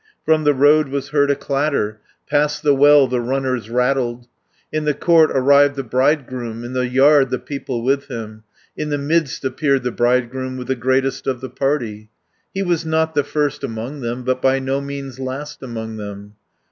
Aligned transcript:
From 0.25 0.45
the 0.45 0.55
road 0.55 0.87
was 0.87 1.09
heard 1.09 1.29
a 1.29 1.35
clatter, 1.35 1.99
Past 2.27 2.63
the 2.63 2.73
well 2.73 3.05
the 3.05 3.21
runners 3.21 3.69
rattled, 3.69 4.21
50 4.71 4.77
In 4.77 4.85
the 4.85 4.95
court 4.95 5.29
arrived 5.29 5.75
the 5.75 5.83
bridegroom, 5.83 6.63
In 6.63 6.73
the 6.73 6.87
yard 6.87 7.29
the 7.29 7.37
people 7.37 7.83
with 7.83 8.07
him, 8.07 8.41
In 8.75 8.89
the 8.89 8.97
midst 8.97 9.45
appeared 9.45 9.83
the 9.83 9.91
bridegroom, 9.91 10.57
With 10.57 10.69
the 10.69 10.75
greatest 10.75 11.27
of 11.27 11.39
the 11.39 11.51
party. 11.51 12.09
He 12.51 12.63
was 12.63 12.83
not 12.83 13.13
the 13.13 13.23
first 13.23 13.63
among 13.63 13.99
them, 14.01 14.23
But 14.23 14.41
by 14.41 14.57
no 14.57 14.81
means 14.81 15.19
last 15.19 15.61
among 15.61 15.97
them. 15.97 16.33